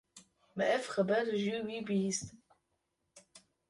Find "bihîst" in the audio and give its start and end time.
1.87-2.27